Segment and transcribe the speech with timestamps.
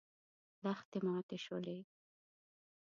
[0.63, 1.77] لښتې ماتې شولې.